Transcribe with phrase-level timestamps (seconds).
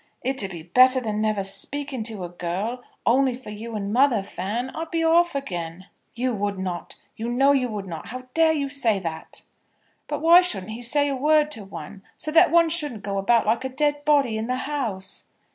[0.23, 2.81] "It 'd be better than never speaking to a girl.
[3.05, 6.95] Only for you and mother, Fan, I'd be off again." "You would not.
[7.15, 8.07] You know you would not.
[8.07, 9.43] How dare you say that?"
[10.07, 13.45] "But why shouldn't he say a word to one, so that one shouldn't go about
[13.45, 15.25] like a dead body in the house?"